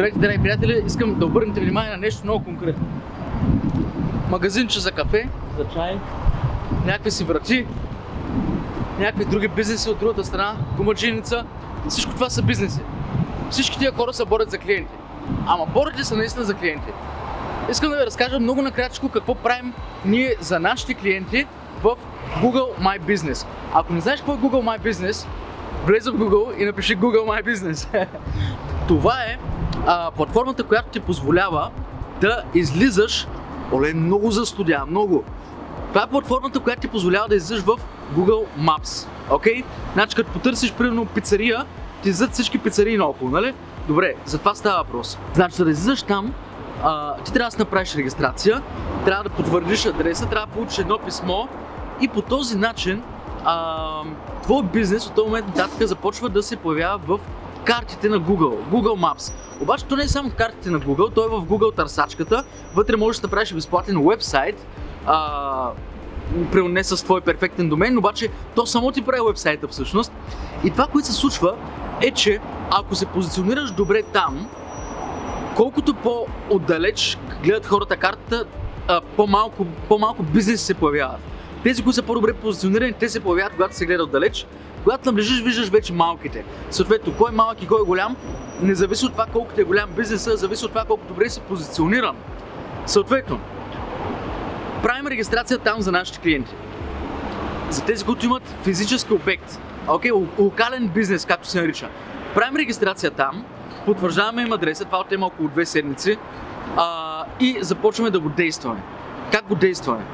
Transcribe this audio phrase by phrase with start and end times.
[0.00, 0.82] Здравейте, драги приятели!
[0.86, 2.86] Искам да обърнете внимание на нещо много конкретно.
[4.30, 5.28] Магазинче за кафе,
[5.58, 5.98] за чай,
[6.86, 7.66] някакви си врати,
[8.98, 11.44] някакви други бизнеси от другата страна, гумаджиница.
[11.88, 12.80] Всичко това са бизнеси.
[13.50, 14.94] Всички тия хора се борят за клиенти.
[15.46, 16.92] Ама борят ли са наистина за клиенти?
[17.70, 19.72] Искам да ви разкажа много накратко какво правим
[20.04, 21.46] ние за нашите клиенти
[21.82, 21.96] в
[22.42, 23.46] Google My Business.
[23.74, 25.26] Ако не знаеш какво е Google My Business,
[25.86, 28.06] влез в Google и напиши Google My Business.
[28.88, 29.38] Това е
[29.86, 31.70] а, платформата, която ти позволява
[32.20, 33.28] да излизаш,
[33.72, 35.24] оле, много за студия, много.
[35.88, 37.76] Това е платформата, която ти позволява да излизаш в
[38.16, 39.06] Google Maps.
[39.30, 39.62] Окей?
[39.62, 39.64] Okay?
[39.92, 41.64] Значи, като потърсиш, примерно, пицария,
[42.02, 43.54] ти излизат всички пицарии наоколо, нали?
[43.88, 45.18] Добре, за това става въпрос.
[45.34, 46.34] Значи, за да излизаш там,
[46.82, 48.62] а, ти трябва да направиш регистрация,
[49.04, 51.46] трябва да потвърдиш адреса, трябва да получиш едно писмо
[52.00, 53.02] и по този начин
[53.44, 54.02] а,
[54.42, 57.20] твой бизнес от този момент нататък започва да се появява в
[57.64, 59.32] картите на Google, Google Maps.
[59.60, 62.44] Обаче то не е само в картите на Google, то е в Google търсачката.
[62.74, 64.66] Вътре можеш да направиш безплатен вебсайт,
[65.06, 65.70] а,
[66.54, 70.12] не с твой перфектен домен, обаче то само ти прави вебсайта всъщност.
[70.64, 71.54] И това, което се случва
[72.00, 72.40] е, че
[72.70, 74.48] ако се позиционираш добре там,
[75.56, 78.44] колкото по-отдалеч гледат хората картата,
[79.16, 81.20] по-малко, по-малко бизнес се появяват.
[81.62, 84.46] Тези, които са по-добре позиционирани, те се появяват, когато се гледа отдалеч.
[84.84, 86.44] Когато наближиш, виждаш вече малките.
[86.70, 88.16] Съответно, кой е малък и кой е голям,
[88.62, 92.16] не зависи от това колко е голям бизнеса, зависи от това колко добре си позициониран.
[92.86, 93.40] Съответно,
[94.82, 96.54] правим регистрация там за нашите клиенти.
[97.70, 101.88] За тези, които имат физически обект, окей, okay, локален бизнес, както се нарича.
[102.34, 103.44] Правим регистрация там,
[103.86, 106.18] потвърждаваме им адреса, това отнема около две седмици
[106.76, 108.82] а, и започваме да го действаме.
[109.32, 110.04] Как го действаме?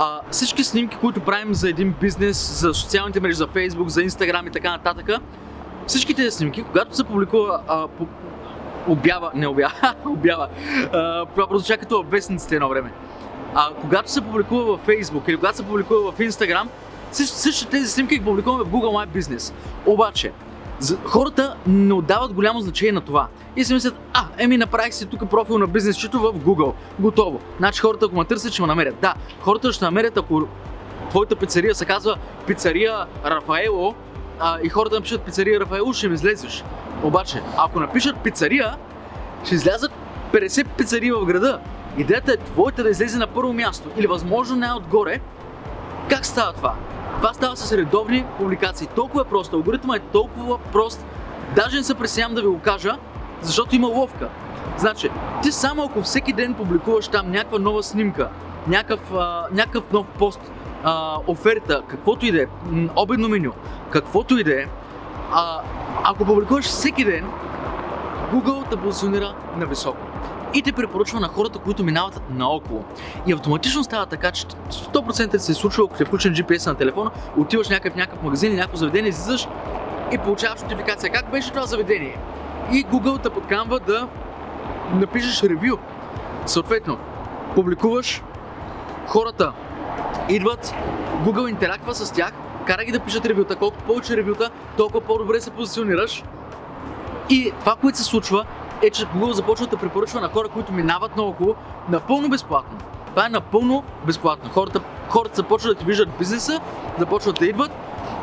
[0.00, 4.48] А, всички снимки, които правим за един бизнес, за социалните мрежи, за Facebook, за Instagram
[4.48, 5.10] и така нататък,
[5.86, 8.06] всички тези снимки, когато се публикува а, по,
[8.88, 10.48] обява, не обява, обява,
[10.92, 12.92] а, прозвуча като вестниците едно време.
[13.54, 16.66] А, когато се публикува във Facebook или когато се публикува в Instagram,
[17.12, 19.52] всички тези снимки ги публикуваме в Google My Business.
[19.86, 20.32] Обаче,
[21.04, 23.28] хората не отдават голямо значение на това.
[23.56, 26.72] И си мислят, а, еми направих си тук профил на бизнес чито в Google.
[26.98, 27.40] Готово.
[27.58, 29.00] Значи хората, ако ме търсят, ще ме намерят.
[29.00, 30.48] Да, хората ще намерят, ако
[31.10, 33.94] твоята пицария се казва пицария Рафаело
[34.40, 36.64] а, и хората напишат пицария Рафаело, ще ми излезеш.
[37.02, 38.76] Обаче, ако напишат пицария,
[39.44, 39.92] ще излязат
[40.32, 41.60] 50 пицарии в града.
[41.98, 45.20] Идеята е твоята да излезе на първо място или възможно най-отгоре.
[46.08, 46.74] Как става това?
[47.18, 48.86] Това става с редовни публикации.
[48.86, 49.56] Толкова е просто.
[49.56, 51.06] Алгоритъмът е толкова прост.
[51.56, 52.96] Даже не се пресявам да ви го кажа,
[53.42, 54.28] защото има ловка.
[54.76, 55.10] Значи,
[55.42, 58.28] ти само ако всеки ден публикуваш там някаква нова снимка,
[58.68, 60.40] някакъв, а, някакъв нов пост,
[60.84, 62.46] а, оферта, каквото и да е,
[62.96, 63.52] обедно меню,
[63.90, 64.66] каквото и да е,
[66.04, 67.30] ако публикуваш всеки ден,
[68.32, 70.07] Google те позиционира на високо
[70.54, 72.84] и те препоръчва на хората, които минават наоколо.
[73.26, 77.68] И автоматично става така, че 100% се случва, ако се включен GPS на телефона, отиваш
[77.68, 79.48] някакъв някакъв магазин някакво заведение, излизаш
[80.12, 81.12] и получаваш нотификация.
[81.12, 82.18] Как беше това заведение?
[82.72, 84.08] И Google те подкамва да
[84.94, 85.76] напишеш ревю.
[86.46, 86.98] Съответно,
[87.54, 88.22] публикуваш,
[89.06, 89.52] хората
[90.28, 90.74] идват,
[91.24, 92.32] Google интерактва с тях,
[92.66, 93.56] кара ги да пишат ревюта.
[93.56, 96.24] Колкото повече ревюта, толкова по-добре се позиционираш.
[97.30, 98.44] И това, което се случва,
[98.82, 101.54] е, че Google започва да препоръчва на хора, които минават наоколо,
[101.88, 102.78] напълно безплатно.
[103.10, 104.50] Това е напълно безплатно.
[104.50, 106.60] Хората, хората започват да ти виждат бизнеса,
[106.98, 107.70] започват да идват.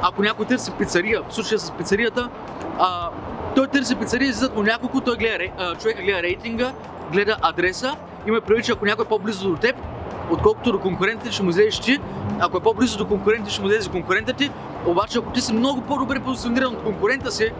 [0.01, 2.29] Ако някой търси пицария, в случая с пицарията,
[2.79, 3.09] а,
[3.55, 6.73] той търси пицария, излизат му няколко, той гледа, а, човека гледа рейтинга,
[7.11, 7.95] гледа адреса,
[8.27, 9.75] има предвид, ако някой е по-близо до теб,
[10.31, 11.99] отколкото до конкурентите ще му излезеш ти,
[12.39, 14.51] ако е по-близо до конкурентите ще му излезе конкурентът ти,
[14.85, 17.51] обаче ако ти си много по-добре позициониран от конкурента си,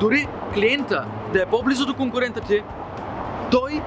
[0.00, 2.62] дори клиента да е по-близо до конкурента ти,
[3.50, 3.82] той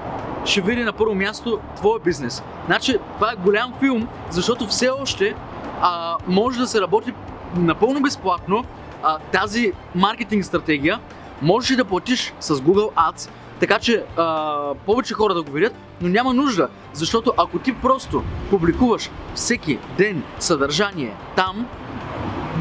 [0.46, 2.44] ще види на първо място твоя бизнес.
[2.66, 5.36] Значи, това е голям филм, защото все още
[5.82, 7.14] а, може да се работи
[7.56, 8.66] напълно безплатно
[9.04, 11.00] а, тази маркетинг стратегия.
[11.42, 13.30] Можеш да платиш с Google Ads,
[13.60, 18.24] така че а, повече хора да го видят, но няма нужда, защото ако ти просто
[18.50, 21.68] публикуваш всеки ден съдържание там,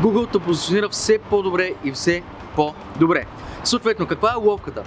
[0.00, 2.23] Google те позиционира все по-добре и все
[2.56, 3.26] по-добре.
[3.64, 4.82] Съответно, каква е ловката?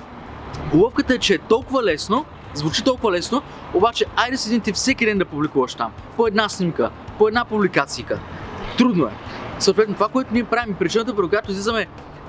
[0.73, 3.41] Ловката е, че е толкова лесно, звучи толкова лесно,
[3.73, 5.91] обаче айде седим ти всеки ден да публикуваш там.
[6.17, 8.19] По една снимка, по една публикация.
[8.77, 9.11] Трудно е.
[9.59, 11.87] Съответно, това, което ние правим, причината, при която излизаме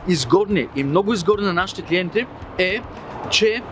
[0.08, 2.26] изгодни и много изгодни на нашите клиенти
[2.58, 2.81] е,
[3.31, 3.62] че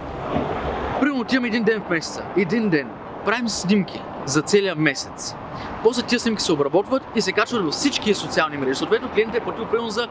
[1.01, 2.91] примерно отиваме един ден в месеца, един ден,
[3.25, 5.35] правим снимки за целия месец.
[5.83, 8.75] После тия снимки се обработват и се качват във всички социални мрежи.
[8.75, 10.09] Съответно, клиентът е платил примерно за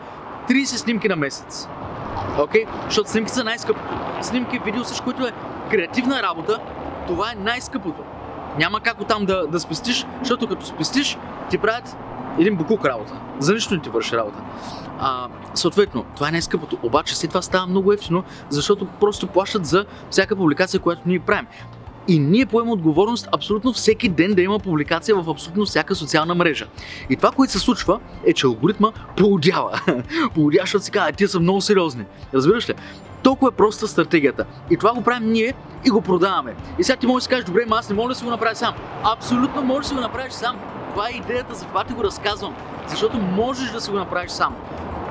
[0.49, 1.67] 30 снимки на месец.
[2.39, 2.65] Окей?
[2.65, 2.85] Okay?
[2.85, 3.85] Защото снимките са най-скъпото.
[4.21, 5.31] Снимки, видео, всичко, което е
[5.71, 6.59] креативна работа,
[7.07, 8.03] това е най-скъпото.
[8.57, 11.17] Няма как оттам да, да спестиш, защото като спестиш,
[11.49, 11.97] ти правят
[12.39, 13.13] един букук работа.
[13.39, 14.37] За нищо не ти върши работа.
[14.99, 16.77] А, съответно, това е най-скъпото.
[16.83, 21.47] Обаче след това става много ефтино, защото просто плащат за всяка публикация, която ние правим.
[22.07, 26.67] И ние поемаме отговорност абсолютно всеки ден да има публикация в абсолютно всяка социална мрежа.
[27.09, 29.81] И това, което се случва, е, че алгоритма поудява.
[30.35, 32.03] поудява, защото си казва, тия са много сериозни.
[32.33, 32.73] Разбираш ли?
[33.23, 34.45] Толкова е проста стратегията.
[34.71, 35.53] И това го правим ние
[35.85, 36.55] и го продаваме.
[36.79, 38.55] И сега ти можеш да кажеш, добре, ма аз не мога да си го направя
[38.55, 38.73] сам.
[39.03, 40.59] Абсолютно можеш да си го направиш сам.
[40.91, 42.55] Това е идеята, за това ти го разказвам.
[42.87, 44.55] Защото можеш да си го направиш сам.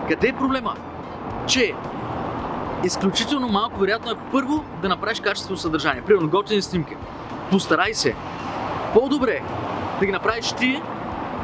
[0.09, 0.77] Къде е проблема?
[1.47, 1.75] Че
[2.85, 6.03] изключително малко вероятно е първо да направиш качествено съдържание.
[6.03, 6.97] Примерно готини снимки.
[7.51, 8.15] Постарай се.
[8.95, 9.43] По-добре
[10.01, 10.83] да ги направиш ти,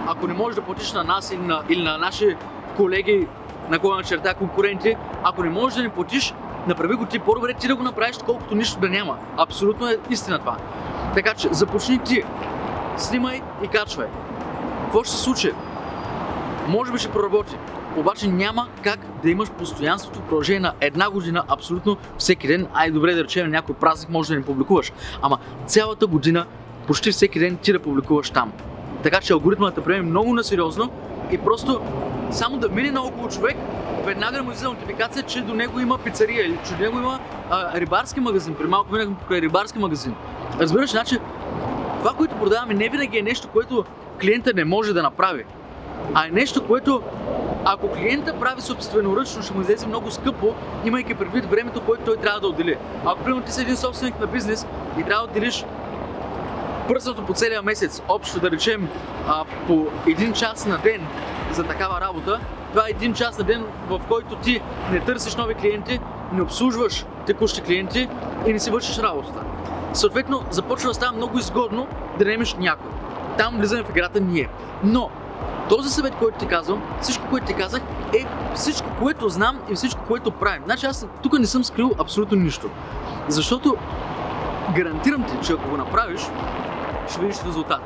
[0.06, 2.36] ако не можеш да платиш на нас или на, или на наши
[2.76, 3.28] колеги
[3.70, 6.34] на кога на черта конкуренти, ако не можеш да ни платиш,
[6.66, 9.16] направи го ти по-добре ти да го направиш, колкото нищо да няма.
[9.36, 10.56] Абсолютно е истина това.
[11.14, 12.24] Така че започни ти.
[12.96, 14.06] Снимай и качвай.
[14.84, 15.52] Какво ще се случи?
[16.68, 17.56] Може би ще проработи.
[17.98, 22.66] Обаче няма как да имаш постоянството в продължение на една година, абсолютно всеки ден.
[22.74, 24.92] Ай, добре да речем, някой празник може да не публикуваш.
[25.22, 26.46] Ама цялата година,
[26.86, 28.52] почти всеки ден ти да публикуваш там.
[29.02, 30.90] Така че алгоритмът да приеме много насериозно
[31.30, 31.80] и просто
[32.30, 33.56] само да мине на около човек,
[34.04, 37.18] веднага му излиза нотификация, че до него има пицария или че до него има
[37.50, 38.54] а, рибарски магазин.
[38.54, 40.14] При малко минахме покрай рибарски магазин.
[40.60, 41.18] Разбираш, значи
[41.98, 43.84] това, което продаваме, не винаги е нещо, което
[44.20, 45.44] клиента не може да направи,
[46.14, 47.02] а е нещо, което
[47.70, 50.54] ако клиента прави собственоръчно, ще му излезе много скъпо,
[50.84, 52.76] имайки предвид времето, което той трябва да отдели.
[53.06, 54.66] Ако примерно ти си един собственик на бизнес
[54.98, 55.64] и трябва да отделиш
[56.88, 58.88] пръснато по целия месец, общо да речем
[59.28, 61.00] а, по един час на ден
[61.52, 64.60] за такава работа, това е един час на ден, в който ти
[64.92, 66.00] не търсиш нови клиенти,
[66.32, 68.08] не обслужваш текущи клиенти
[68.46, 69.40] и не си вършиш работата.
[69.92, 71.86] Съответно, започва да става много изгодно
[72.18, 72.90] да наемеш някой.
[73.38, 74.48] Там влизаме в играта ние.
[74.84, 75.10] Но,
[75.68, 77.82] този съвет, който ти казвам, всичко, което ти казах,
[78.14, 80.62] е всичко, което знам и всичко, което правим.
[80.64, 82.70] Значи аз тук не съм скрил абсолютно нищо.
[83.28, 83.76] Защото
[84.76, 86.20] гарантирам ти, че ако го направиш,
[87.10, 87.80] ще видиш резултат.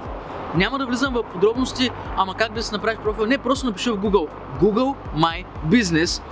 [0.55, 3.27] Няма да влизам в подробности, ама как да си направиш профил.
[3.27, 4.29] Не, просто напиши в Google.
[4.61, 6.23] Google My Business.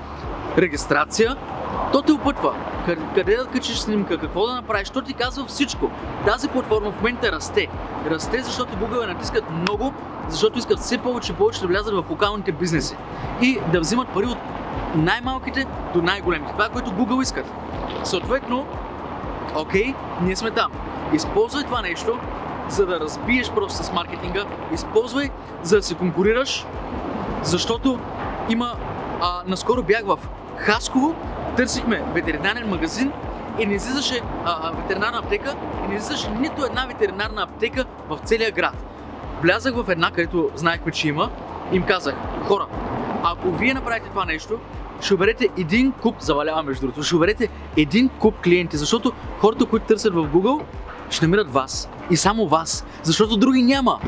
[0.58, 1.36] Регистрация.
[1.92, 2.54] То те опътва.
[3.14, 5.90] Къде да качиш снимка, какво да направиш, то ти казва всичко.
[6.26, 7.68] Тази платформа в момента расте.
[8.10, 9.94] Расте, защото Google я натискат много,
[10.28, 12.96] защото искат все повече и повече да влязат в локалните бизнеси.
[13.42, 14.38] И да взимат пари от
[14.94, 16.52] най-малките до най-големите.
[16.52, 17.52] Това е което Google искат.
[18.04, 18.66] Съответно,
[19.56, 20.72] окей, ние сме там.
[21.12, 22.18] Използвай това нещо,
[22.68, 24.44] за да разбиеш просто с маркетинга.
[24.72, 25.30] Използвай,
[25.62, 26.66] за да се конкурираш,
[27.42, 27.98] защото
[28.48, 28.72] има...
[29.22, 30.18] А, наскоро бях в
[30.56, 31.14] Хасково,
[31.60, 33.12] търсихме ветеринарен магазин
[33.58, 35.54] и не излизаше а, ветеринарна аптека
[35.84, 38.76] и не излизаше нито една ветеринарна аптека в целия град.
[39.42, 41.30] Влязах в една, където знаехме, че има
[41.72, 42.14] им казах,
[42.46, 42.66] хора,
[43.22, 44.58] ако вие направите това нещо,
[45.00, 49.86] ще оберете един куп, завалява между другото, ще оберете един куп клиенти, защото хората, които
[49.86, 50.62] търсят в Google,
[51.10, 51.88] ще намират вас.
[52.10, 52.84] И само вас.
[53.02, 54.00] Защото други няма.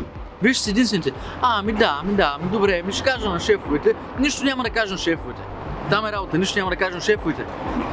[0.42, 1.12] Вие ще си единствените.
[1.42, 3.94] А, ми да, ми да, ми добре, ми ще кажа на шефовете.
[4.18, 5.42] Нищо няма да кажа на шефовете.
[5.90, 7.44] Там е работа, нищо няма да кажа на шефовете.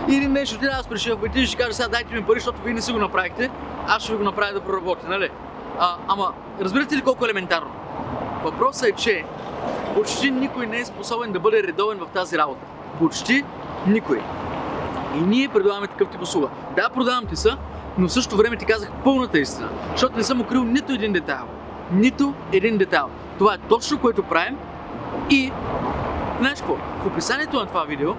[0.10, 2.62] Или не, ще отида аз при шефовете и ще кажа сега дайте ми пари, защото
[2.62, 3.50] вие не си го направихте.
[3.88, 5.30] Аз ще ви го направя да проработи, нали?
[5.80, 7.72] А, ама, разбирате ли колко е елементарно?
[8.44, 9.24] Въпросът е, че
[9.96, 12.66] почти никой не е способен да бъде редовен в тази работа.
[13.00, 13.44] Почти
[13.88, 14.22] никой.
[15.16, 16.48] И ние предлагаме такъв тип услуга.
[16.76, 17.58] Да, продавам ти са,
[17.98, 21.46] но в същото време ти казах пълната истина, защото не съм укрил нито един детайл.
[21.92, 23.10] Нито един детайл.
[23.38, 24.58] Това е точно което правим
[25.30, 25.52] и
[26.40, 26.76] знаеш какво?
[26.76, 28.14] В описанието на това видео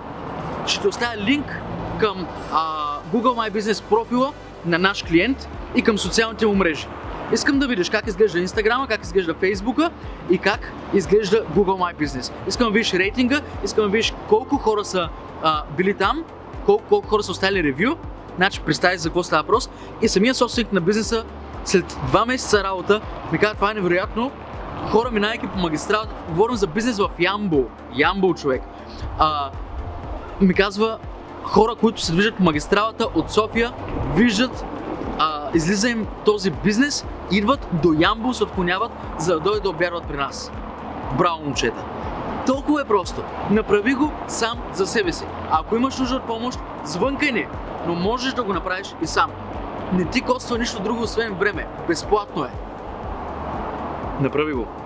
[0.67, 1.61] ще оставя линк
[2.01, 4.33] към а, Google My Business профила
[4.67, 6.87] на наш клиент и към социалните му мрежи.
[7.33, 9.91] Искам да видиш как изглежда Инстаграма, как изглежда Фейсбука
[10.31, 12.33] и как изглежда Google My Business.
[12.49, 15.09] Искам да видиш рейтинга, искам да видиш колко хора са
[15.43, 16.25] а, били там,
[16.67, 17.97] колко, колко хора са оставили ревю
[18.37, 19.71] Значи, представи за какво става въпрос.
[20.03, 21.25] И самия собственик на бизнеса
[21.65, 23.01] след два месеца работа
[23.33, 24.31] ми каза, това е невероятно.
[24.89, 27.65] Хора, минайки по магистралата, говорим за бизнес в Ямбол.
[27.95, 28.63] Ямбол, човек.
[29.19, 29.51] А,
[30.41, 30.99] ми казва,
[31.45, 33.73] хора, които се движат по магистралата от София,
[34.15, 34.65] виждат,
[35.19, 40.05] а, излиза им този бизнес, идват до Ямбол, се отклоняват, за да дойдат да обярват
[40.05, 40.53] при нас.
[41.19, 41.85] Браво, момчета!
[42.47, 43.23] Толкова е просто.
[43.51, 45.25] Направи го сам за себе си.
[45.51, 47.47] Ако имаш нужда от помощ, звънкай ни
[47.87, 49.31] но можеш да го направиш и сам.
[49.93, 51.67] Не ти коства нищо друго, освен време.
[51.89, 52.51] Безплатно е.
[54.21, 54.80] Направи го.